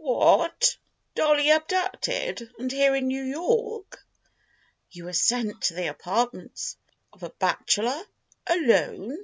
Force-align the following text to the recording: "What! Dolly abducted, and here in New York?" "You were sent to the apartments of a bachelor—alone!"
"What! 0.00 0.76
Dolly 1.16 1.50
abducted, 1.50 2.52
and 2.56 2.70
here 2.70 2.94
in 2.94 3.08
New 3.08 3.24
York?" 3.24 4.06
"You 4.92 5.06
were 5.06 5.12
sent 5.12 5.60
to 5.62 5.74
the 5.74 5.88
apartments 5.88 6.76
of 7.12 7.24
a 7.24 7.30
bachelor—alone!" 7.30 9.18